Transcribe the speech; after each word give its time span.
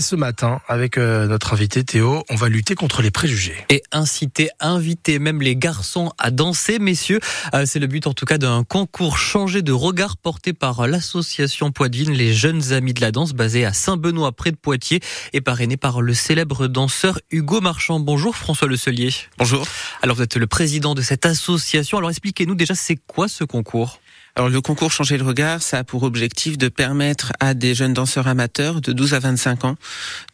Et 0.00 0.02
ce 0.02 0.16
matin, 0.16 0.62
avec 0.66 0.96
euh, 0.96 1.26
notre 1.26 1.52
invité 1.52 1.84
Théo, 1.84 2.24
on 2.30 2.34
va 2.34 2.48
lutter 2.48 2.74
contre 2.74 3.02
les 3.02 3.10
préjugés. 3.10 3.66
Et 3.68 3.82
inciter, 3.92 4.48
inviter 4.58 5.18
même 5.18 5.42
les 5.42 5.56
garçons 5.56 6.10
à 6.16 6.30
danser, 6.30 6.78
messieurs. 6.78 7.20
Euh, 7.52 7.64
c'est 7.66 7.80
le 7.80 7.86
but 7.86 8.06
en 8.06 8.14
tout 8.14 8.24
cas 8.24 8.38
d'un 8.38 8.64
concours 8.64 9.18
changé 9.18 9.60
de 9.60 9.72
regard 9.72 10.16
porté 10.16 10.54
par 10.54 10.86
l'association 10.86 11.70
Poitvine, 11.70 12.12
les 12.12 12.32
jeunes 12.32 12.72
amis 12.72 12.94
de 12.94 13.02
la 13.02 13.12
danse, 13.12 13.34
basée 13.34 13.66
à 13.66 13.74
Saint-Benoît 13.74 14.32
près 14.32 14.52
de 14.52 14.56
Poitiers 14.56 15.00
et 15.34 15.42
parrainé 15.42 15.76
par 15.76 16.00
le 16.00 16.14
célèbre 16.14 16.66
danseur 16.66 17.20
Hugo 17.30 17.60
Marchand. 17.60 18.00
Bonjour 18.00 18.34
François 18.34 18.68
Le 18.68 18.78
Cellier. 18.78 19.10
Bonjour. 19.36 19.66
Alors 20.00 20.16
vous 20.16 20.22
êtes 20.22 20.36
le 20.36 20.46
président 20.46 20.94
de 20.94 21.02
cette 21.02 21.26
association. 21.26 21.98
Alors 21.98 22.08
expliquez-nous 22.08 22.54
déjà 22.54 22.74
c'est 22.74 22.96
quoi 23.06 23.28
ce 23.28 23.44
concours? 23.44 23.99
Alors 24.36 24.48
le 24.48 24.60
concours 24.60 24.92
Changer 24.92 25.18
le 25.18 25.24
regard, 25.24 25.62
ça 25.62 25.78
a 25.78 25.84
pour 25.84 26.02
objectif 26.02 26.56
de 26.56 26.68
permettre 26.68 27.32
à 27.40 27.54
des 27.54 27.74
jeunes 27.74 27.94
danseurs 27.94 28.28
amateurs 28.28 28.80
de 28.80 28.92
12 28.92 29.14
à 29.14 29.18
25 29.18 29.64
ans 29.64 29.76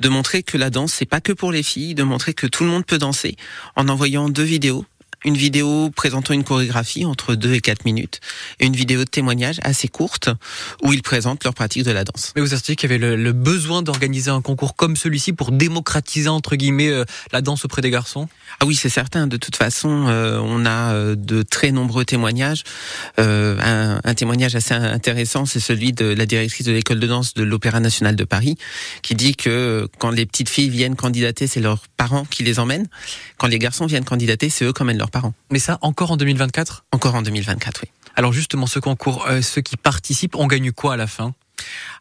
de 0.00 0.08
montrer 0.08 0.42
que 0.42 0.58
la 0.58 0.70
danse 0.70 0.92
c'est 0.92 1.06
pas 1.06 1.20
que 1.20 1.32
pour 1.32 1.52
les 1.52 1.62
filles, 1.62 1.94
de 1.94 2.02
montrer 2.02 2.34
que 2.34 2.46
tout 2.46 2.64
le 2.64 2.70
monde 2.70 2.84
peut 2.84 2.98
danser 2.98 3.36
en 3.74 3.88
envoyant 3.88 4.28
deux 4.28 4.42
vidéos 4.42 4.84
une 5.26 5.36
vidéo 5.36 5.90
présentant 5.90 6.32
une 6.32 6.44
chorégraphie 6.44 7.04
entre 7.04 7.34
2 7.34 7.54
et 7.54 7.60
4 7.60 7.84
minutes 7.84 8.20
et 8.60 8.66
une 8.66 8.76
vidéo 8.76 9.00
de 9.00 9.10
témoignage 9.10 9.58
assez 9.62 9.88
courte 9.88 10.30
où 10.82 10.92
ils 10.92 11.02
présentent 11.02 11.42
leur 11.42 11.52
pratique 11.52 11.82
de 11.82 11.90
la 11.90 12.04
danse. 12.04 12.32
Mais 12.36 12.42
vous 12.42 12.52
avez 12.52 12.62
dit 12.62 12.76
qu'il 12.76 12.90
y 12.90 12.94
avait 12.94 13.16
le, 13.16 13.32
besoin 13.32 13.82
d'organiser 13.82 14.30
un 14.30 14.40
concours 14.40 14.76
comme 14.76 14.96
celui-ci 14.96 15.32
pour 15.32 15.50
démocratiser 15.50 16.28
entre 16.28 16.54
guillemets 16.54 16.90
euh, 16.90 17.04
la 17.32 17.42
danse 17.42 17.64
auprès 17.64 17.82
des 17.82 17.90
garçons? 17.90 18.28
Ah 18.60 18.66
oui, 18.66 18.76
c'est 18.76 18.88
certain. 18.88 19.26
De 19.26 19.36
toute 19.36 19.56
façon, 19.56 20.06
euh, 20.06 20.38
on 20.40 20.64
a 20.64 20.94
euh, 20.94 21.16
de 21.16 21.42
très 21.42 21.72
nombreux 21.72 22.04
témoignages. 22.04 22.62
Un, 23.18 24.00
un, 24.04 24.14
témoignage 24.14 24.54
assez 24.54 24.74
intéressant, 24.74 25.44
c'est 25.44 25.60
celui 25.60 25.92
de 25.92 26.06
la 26.06 26.24
directrice 26.24 26.66
de 26.66 26.72
l'école 26.72 27.00
de 27.00 27.06
danse 27.06 27.34
de 27.34 27.42
l'Opéra 27.42 27.80
national 27.80 28.14
de 28.14 28.24
Paris 28.24 28.56
qui 29.02 29.14
dit 29.14 29.34
que 29.34 29.88
quand 29.98 30.10
les 30.10 30.24
petites 30.24 30.48
filles 30.48 30.70
viennent 30.70 30.94
candidater, 30.94 31.46
c'est 31.46 31.60
leurs 31.60 31.88
parents 31.96 32.24
qui 32.24 32.44
les 32.44 32.58
emmènent. 32.60 32.86
Quand 33.38 33.48
les 33.48 33.58
garçons 33.58 33.86
viennent 33.86 34.04
candidater, 34.04 34.50
c'est 34.50 34.64
eux 34.64 34.72
qui 34.72 34.82
emmènent 34.82 34.98
leurs 34.98 35.10
mais 35.50 35.58
ça, 35.58 35.78
encore 35.82 36.10
en 36.10 36.16
2024 36.16 36.84
Encore 36.92 37.14
en 37.14 37.22
2024, 37.22 37.82
oui. 37.84 37.90
Alors 38.16 38.32
justement, 38.32 38.66
ce 38.66 38.78
concours, 38.78 39.26
euh, 39.28 39.42
ceux 39.42 39.60
qui 39.60 39.76
participent, 39.76 40.36
on 40.36 40.46
gagne 40.46 40.72
quoi 40.72 40.94
à 40.94 40.96
la 40.96 41.06
fin? 41.06 41.34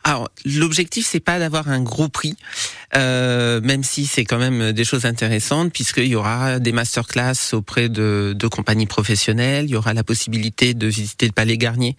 Alors 0.04 0.30
l'objectif 0.44 1.08
c'est 1.08 1.20
pas 1.20 1.40
d'avoir 1.40 1.70
un 1.70 1.82
gros 1.82 2.10
prix, 2.10 2.36
euh, 2.96 3.62
même 3.62 3.84
si 3.84 4.06
c'est 4.06 4.26
quand 4.26 4.38
même 4.38 4.74
des 4.74 4.84
choses 4.84 5.06
intéressantes 5.06 5.72
puisqu'il 5.72 6.08
y 6.08 6.16
aura 6.16 6.60
des 6.60 6.72
masterclass 6.72 7.54
auprès 7.54 7.90
de, 7.90 8.36
de, 8.38 8.48
compagnies 8.48 8.86
professionnelles, 8.86 9.66
il 9.66 9.72
y 9.72 9.76
aura 9.76 9.94
la 9.94 10.04
possibilité 10.04 10.74
de 10.74 10.88
visiter 10.88 11.26
le 11.26 11.32
Palais 11.32 11.58
Garnier 11.58 11.96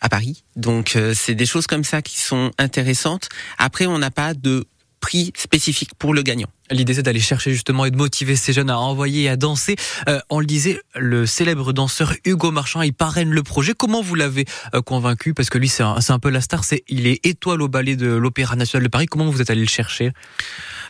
à 0.00 0.08
Paris. 0.08 0.42
Donc 0.56 0.96
euh, 0.96 1.14
c'est 1.14 1.34
des 1.34 1.46
choses 1.46 1.66
comme 1.66 1.84
ça 1.84 2.02
qui 2.02 2.18
sont 2.18 2.50
intéressantes. 2.58 3.28
Après 3.58 3.86
on 3.86 3.98
n'a 3.98 4.10
pas 4.10 4.34
de 4.34 4.66
prix 5.06 5.32
spécifique 5.36 5.90
pour 5.96 6.14
le 6.14 6.22
gagnant. 6.22 6.48
L'idée 6.68 6.94
c'est 6.94 7.04
d'aller 7.04 7.20
chercher 7.20 7.52
justement 7.52 7.84
et 7.84 7.92
de 7.92 7.96
motiver 7.96 8.34
ces 8.34 8.52
jeunes 8.52 8.70
à 8.70 8.76
envoyer 8.76 9.22
et 9.22 9.28
à 9.28 9.36
danser. 9.36 9.76
Euh, 10.08 10.18
on 10.30 10.40
le 10.40 10.46
disait, 10.46 10.80
le 10.96 11.26
célèbre 11.26 11.72
danseur 11.72 12.12
Hugo 12.24 12.50
Marchand, 12.50 12.82
il 12.82 12.92
parraine 12.92 13.30
le 13.30 13.44
projet. 13.44 13.72
Comment 13.72 14.02
vous 14.02 14.16
l'avez 14.16 14.46
euh, 14.74 14.82
convaincu? 14.82 15.32
Parce 15.32 15.48
que 15.48 15.58
lui 15.58 15.68
c'est 15.68 15.84
un, 15.84 15.98
un, 16.08 16.18
peu 16.18 16.28
la 16.28 16.40
star, 16.40 16.64
c'est 16.64 16.82
il 16.88 17.06
est 17.06 17.24
étoile 17.24 17.62
au 17.62 17.68
ballet 17.68 17.94
de 17.94 18.08
l'Opéra 18.08 18.56
National 18.56 18.82
de 18.82 18.90
Paris. 18.90 19.06
Comment 19.06 19.30
vous 19.30 19.40
êtes 19.40 19.50
allé 19.50 19.60
le 19.60 19.68
chercher? 19.68 20.10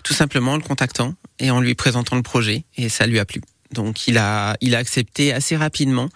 Tout 0.03 0.15
simplement 0.15 0.53
en 0.53 0.57
le 0.57 0.63
contactant 0.63 1.13
et 1.39 1.51
en 1.51 1.61
lui 1.61 1.75
présentant 1.75 2.17
le 2.17 2.23
projet 2.23 2.65
et 2.79 2.89
ça 2.89 3.07
lui 3.07 3.19
a 3.19 3.27
plu. 3.27 3.43
Donc 3.73 4.07
il 4.07 4.19
a, 4.19 4.57
il 4.61 4.75
a 4.75 4.79
accepté 4.79 5.33
assez 5.33 5.57
rapidement 5.57 6.09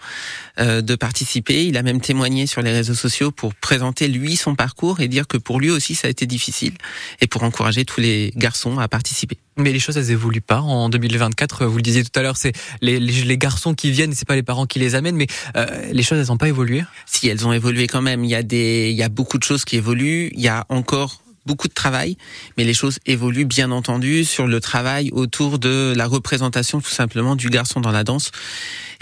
euh, 0.59 0.81
de 0.81 0.95
participer. 0.95 1.65
Il 1.65 1.77
a 1.77 1.83
même 1.83 2.01
témoigné 2.01 2.47
sur 2.47 2.61
les 2.61 2.71
réseaux 2.71 2.93
sociaux 2.93 3.31
pour 3.31 3.53
présenter 3.55 4.07
lui 4.07 4.35
son 4.35 4.55
parcours 4.55 4.99
et 4.99 5.07
dire 5.07 5.27
que 5.27 5.37
pour 5.37 5.59
lui 5.59 5.69
aussi 5.69 5.95
ça 5.95 6.07
a 6.07 6.11
été 6.11 6.25
difficile 6.25 6.73
et 7.19 7.27
pour 7.27 7.43
encourager 7.43 7.85
tous 7.85 8.01
les 8.01 8.31
garçons 8.35 8.79
à 8.79 8.87
participer. 8.87 9.37
Mais 9.57 9.73
les 9.73 9.79
choses 9.79 9.97
elles 9.97 10.11
évoluent 10.11 10.41
pas 10.41 10.61
en 10.61 10.89
2024. 10.89 11.65
Vous 11.65 11.75
le 11.75 11.81
disiez 11.81 12.03
tout 12.03 12.17
à 12.19 12.21
l'heure, 12.21 12.37
c'est 12.37 12.53
les, 12.81 12.99
les, 12.99 13.37
garçons 13.37 13.73
qui 13.73 13.91
viennent, 13.91 14.13
c'est 14.13 14.27
pas 14.27 14.35
les 14.35 14.43
parents 14.43 14.65
qui 14.65 14.79
les 14.79 14.95
amènent. 14.95 15.15
Mais 15.17 15.27
euh, 15.55 15.91
les 15.91 16.03
choses 16.03 16.19
elles 16.19 16.27
n'ont 16.27 16.37
pas 16.37 16.47
évolué? 16.47 16.83
Si 17.05 17.27
elles 17.27 17.45
ont 17.45 17.53
évolué 17.53 17.87
quand 17.87 18.01
même. 18.01 18.23
Il 18.23 18.29
y 18.29 18.35
a 18.35 18.43
des, 18.43 18.89
il 18.91 18.95
y 18.95 19.03
a 19.03 19.09
beaucoup 19.09 19.37
de 19.37 19.43
choses 19.43 19.65
qui 19.65 19.75
évoluent. 19.75 20.31
Il 20.33 20.41
y 20.41 20.47
a 20.47 20.65
encore 20.69 21.21
beaucoup 21.45 21.67
de 21.67 21.73
travail, 21.73 22.17
mais 22.57 22.63
les 22.63 22.73
choses 22.73 22.99
évoluent 23.05 23.45
bien 23.45 23.71
entendu 23.71 24.25
sur 24.25 24.47
le 24.47 24.59
travail 24.59 25.09
autour 25.11 25.59
de 25.59 25.93
la 25.95 26.07
représentation 26.07 26.81
tout 26.81 26.89
simplement 26.91 27.35
du 27.35 27.49
garçon 27.49 27.81
dans 27.81 27.91
la 27.91 28.03
danse 28.03 28.31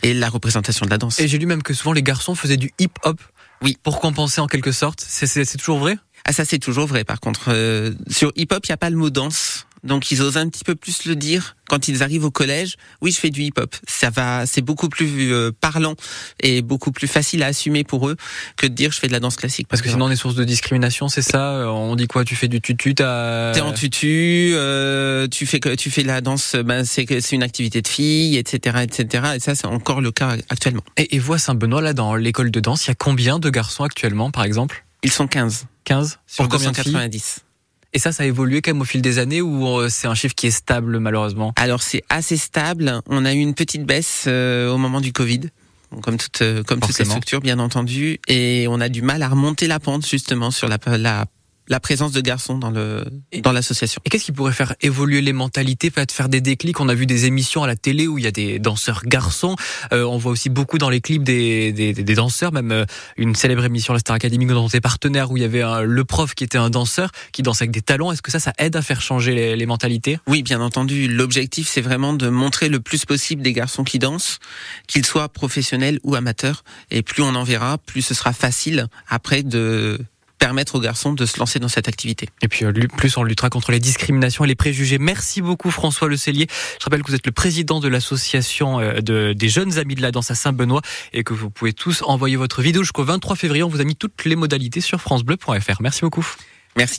et 0.03 0.13
la 0.13 0.29
représentation 0.29 0.85
de 0.85 0.91
la 0.91 0.97
danse. 0.97 1.19
Et 1.19 1.27
j'ai 1.27 1.37
lu 1.37 1.45
même 1.45 1.63
que 1.63 1.73
souvent 1.73 1.93
les 1.93 2.03
garçons 2.03 2.35
faisaient 2.35 2.57
du 2.57 2.71
hip-hop. 2.79 3.19
Oui. 3.61 3.77
Pour 3.83 3.99
compenser 3.99 4.39
en 4.39 4.47
quelque 4.47 4.71
sorte. 4.71 5.03
C'est 5.05 5.57
toujours 5.57 5.79
vrai? 5.79 5.97
Ah 6.25 6.33
ça 6.33 6.45
c'est 6.45 6.59
toujours 6.59 6.85
vrai. 6.85 7.03
Par 7.03 7.19
contre, 7.19 7.49
euh, 7.49 7.93
sur 8.09 8.31
hip-hop 8.35 8.65
il 8.65 8.71
n'y 8.71 8.73
a 8.73 8.77
pas 8.77 8.89
le 8.89 8.97
mot 8.97 9.09
danse 9.09 9.65
donc 9.83 10.11
ils 10.11 10.21
osent 10.21 10.37
un 10.37 10.49
petit 10.49 10.63
peu 10.63 10.75
plus 10.75 11.05
le 11.05 11.15
dire 11.15 11.55
quand 11.67 11.87
ils 11.87 12.03
arrivent 12.03 12.25
au 12.25 12.31
collège. 12.31 12.75
Oui, 13.01 13.11
je 13.11 13.19
fais 13.19 13.29
du 13.29 13.41
hip-hop. 13.43 13.75
Ça 13.87 14.09
va, 14.09 14.45
c'est 14.45 14.61
beaucoup 14.61 14.89
plus 14.89 15.31
euh, 15.31 15.51
parlant 15.51 15.95
et 16.41 16.61
beaucoup 16.61 16.91
plus 16.91 17.07
facile 17.07 17.43
à 17.43 17.47
assumer 17.47 17.83
pour 17.83 18.09
eux 18.09 18.17
que 18.57 18.67
de 18.67 18.73
dire 18.73 18.91
je 18.91 18.99
fais 18.99 19.07
de 19.07 19.11
la 19.11 19.19
danse 19.19 19.35
classique. 19.35 19.67
Parce 19.67 19.81
que 19.81 19.89
sinon 19.89 20.05
on 20.05 20.09
est 20.09 20.15
source 20.15 20.35
de 20.35 20.43
discrimination, 20.43 21.07
c'est 21.07 21.21
ça. 21.21 21.51
Euh, 21.51 21.65
on 21.67 21.95
dit 21.95 22.07
quoi 22.07 22.25
Tu 22.25 22.35
fais 22.35 22.47
du 22.47 22.61
tutu, 22.61 22.95
t'as. 22.95 23.53
T'es 23.53 23.61
en 23.61 23.73
tutu, 23.73 24.51
euh, 24.53 25.27
tu 25.27 25.45
fais 25.45 25.59
que 25.59 25.75
tu 25.75 25.91
fais 25.91 26.03
de 26.03 26.07
la 26.07 26.21
danse. 26.21 26.55
Ben 26.55 26.83
c'est 26.83 27.05
que 27.05 27.19
c'est 27.19 27.35
une 27.35 27.43
activité 27.43 27.81
de 27.81 27.87
fille, 27.87 28.37
etc., 28.37 28.77
etc. 28.83 29.23
Et 29.35 29.39
ça 29.39 29.55
c'est 29.55 29.67
encore 29.67 30.01
le 30.01 30.11
cas 30.11 30.35
actuellement. 30.49 30.83
Et, 30.97 31.15
et 31.15 31.21
à 31.31 31.37
Saint-Benoît 31.37 31.81
là 31.81 31.93
dans 31.93 32.15
l'école 32.15 32.51
de 32.51 32.59
danse, 32.59 32.85
il 32.85 32.89
y 32.89 32.91
a 32.91 32.95
combien 32.95 33.39
de 33.39 33.49
garçons 33.49 33.83
actuellement, 33.83 34.31
par 34.31 34.43
exemple? 34.43 34.85
Ils 35.03 35.11
sont 35.11 35.27
15. 35.27 35.65
15 35.85 36.19
sur 36.27 36.43
Pour 36.43 36.57
combien 36.57 36.71
90 36.71 37.43
et 37.93 37.99
ça, 37.99 38.11
ça 38.11 38.23
a 38.23 38.25
évolué 38.25 38.61
quand 38.61 38.71
même 38.71 38.81
au 38.81 38.85
fil 38.85 39.01
des 39.01 39.19
années 39.19 39.41
ou 39.41 39.67
euh, 39.67 39.89
c'est 39.89 40.07
un 40.07 40.15
chiffre 40.15 40.35
qui 40.35 40.47
est 40.47 40.51
stable 40.51 40.99
malheureusement? 40.99 41.53
Alors 41.55 41.81
c'est 41.81 42.03
assez 42.09 42.37
stable. 42.37 43.01
On 43.07 43.25
a 43.25 43.33
eu 43.33 43.39
une 43.39 43.55
petite 43.55 43.85
baisse 43.85 44.25
euh, 44.27 44.71
au 44.71 44.77
moment 44.77 45.01
du 45.01 45.11
Covid. 45.11 45.49
Comme 46.03 46.17
toute, 46.17 46.43
euh, 46.43 46.61
comme 46.61 46.79
toutes 46.79 46.99
les 46.99 47.05
structures, 47.05 47.41
bien 47.41 47.57
entendu, 47.57 48.19
et 48.27 48.67
on 48.69 48.79
a 48.79 48.89
du 48.89 49.01
mal 49.01 49.23
à 49.23 49.27
remonter 49.27 49.65
la 49.65 49.79
pente 49.79 50.05
justement 50.05 50.51
sur 50.51 50.67
la, 50.67 50.77
la 50.97 51.25
la 51.69 51.79
présence 51.79 52.11
de 52.11 52.21
garçons 52.21 52.57
dans 52.57 52.71
le 52.71 53.05
dans 53.43 53.51
l'association. 53.51 54.01
Et 54.05 54.09
qu'est-ce 54.09 54.25
qui 54.25 54.31
pourrait 54.31 54.53
faire 54.53 54.75
évoluer 54.81 55.21
les 55.21 55.33
mentalités, 55.33 55.91
peut-être 55.91 56.11
faire 56.11 56.27
des 56.27 56.41
déclics? 56.41 56.79
On 56.79 56.89
a 56.89 56.95
vu 56.95 57.05
des 57.05 57.25
émissions 57.25 57.63
à 57.63 57.67
la 57.67 57.75
télé 57.75 58.07
où 58.07 58.17
il 58.17 58.23
y 58.23 58.27
a 58.27 58.31
des 58.31 58.59
danseurs 58.59 59.03
garçons. 59.05 59.55
Euh, 59.93 60.03
on 60.03 60.17
voit 60.17 60.31
aussi 60.31 60.49
beaucoup 60.49 60.79
dans 60.79 60.89
les 60.89 60.99
clips 60.99 61.23
des, 61.23 61.71
des, 61.71 61.93
des 61.93 62.15
danseurs, 62.15 62.51
même 62.51 62.71
euh, 62.71 62.85
une 63.15 63.35
célèbre 63.35 63.63
émission 63.63 63.93
la 63.93 63.99
Star 63.99 64.15
Academy 64.15 64.45
dont 64.45 64.65
on 64.65 64.79
partenaire 64.79 65.29
où 65.31 65.37
il 65.37 65.41
y 65.41 65.45
avait 65.45 65.61
un, 65.61 65.81
le 65.81 66.05
prof 66.05 66.33
qui 66.33 66.43
était 66.43 66.57
un 66.57 66.69
danseur 66.69 67.11
qui 67.31 67.43
dansait 67.43 67.63
avec 67.63 67.71
des 67.71 67.81
talons. 67.81 68.11
Est-ce 68.11 68.21
que 68.21 68.31
ça, 68.31 68.39
ça 68.39 68.53
aide 68.57 68.75
à 68.75 68.81
faire 68.81 69.01
changer 69.01 69.35
les, 69.35 69.55
les 69.55 69.65
mentalités? 69.65 70.19
Oui, 70.27 70.41
bien 70.41 70.61
entendu. 70.61 71.07
L'objectif, 71.07 71.67
c'est 71.67 71.81
vraiment 71.81 72.13
de 72.13 72.29
montrer 72.29 72.69
le 72.69 72.79
plus 72.79 73.05
possible 73.05 73.41
des 73.41 73.53
garçons 73.53 73.83
qui 73.83 73.99
dansent, 73.99 74.39
qu'ils 74.87 75.05
soient 75.05 75.29
professionnels 75.29 75.99
ou 76.03 76.15
amateurs. 76.15 76.63
Et 76.89 77.03
plus 77.03 77.21
on 77.21 77.35
en 77.35 77.43
verra, 77.43 77.77
plus 77.77 78.01
ce 78.01 78.13
sera 78.13 78.33
facile 78.33 78.87
après 79.07 79.43
de 79.43 79.99
permettre 80.39 80.75
aux 80.75 80.79
garçons 80.79 81.13
de 81.13 81.25
se 81.25 81.37
lancer 81.37 81.59
dans 81.59 81.67
cette 81.67 81.87
activité. 81.87 82.29
Et 82.41 82.47
puis 82.47 82.65
euh, 82.65 82.71
plus 82.97 83.15
on 83.17 83.23
luttera 83.23 83.49
contre 83.49 83.71
les 83.71 83.79
discriminations 83.79 84.45
et 84.45 84.47
les 84.47 84.55
préjugés. 84.55 84.97
Merci 84.97 85.41
beaucoup 85.41 85.69
François 85.69 86.07
Le 86.07 86.17
Cellier. 86.17 86.47
Je 86.79 86.85
rappelle 86.85 87.03
que 87.03 87.07
vous 87.07 87.15
êtes 87.15 87.25
le 87.25 87.31
président 87.31 87.79
de 87.79 87.87
l'association 87.87 88.79
euh, 88.79 89.01
de, 89.01 89.33
des 89.33 89.49
jeunes 89.49 89.77
amis 89.77 89.95
de 89.95 90.01
la 90.01 90.11
danse 90.11 90.31
à 90.31 90.35
Saint-Benoît 90.35 90.81
et 91.13 91.23
que 91.23 91.33
vous 91.33 91.49
pouvez 91.49 91.73
tous 91.73 92.01
envoyer 92.03 92.37
votre 92.37 92.61
vidéo 92.61 92.81
jusqu'au 92.81 93.03
23 93.03 93.35
février. 93.35 93.63
On 93.63 93.69
vous 93.69 93.81
a 93.81 93.83
mis 93.83 93.95
toutes 93.95 94.25
les 94.25 94.35
modalités 94.35 94.81
sur 94.81 95.01
francebleu.fr. 95.01 95.81
Merci 95.81 96.01
beaucoup. 96.01 96.25
Merci. 96.75 96.97